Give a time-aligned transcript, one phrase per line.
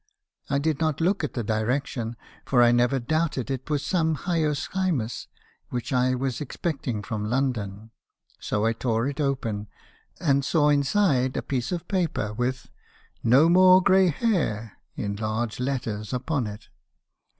[0.49, 2.15] I did not look at the direc 268 me.
[2.17, 2.25] haeeison's confessions.
[2.25, 5.27] tion, for I never doubted it was some hyoscyamus
[5.69, 7.91] which I wa3 expecting from London;
[8.39, 9.67] so I tore it open,
[10.19, 12.71] and saw inside a piece of paper, with
[13.23, 16.69] 'No more gray hair/ in large letters, upon it.